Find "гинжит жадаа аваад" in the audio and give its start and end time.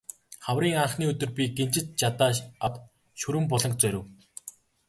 1.57-2.75